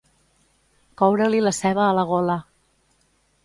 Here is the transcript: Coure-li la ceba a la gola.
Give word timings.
Coure-li 1.03 1.43
la 1.49 1.53
ceba 1.59 1.87
a 1.91 1.93
la 2.01 2.09
gola. 2.15 2.41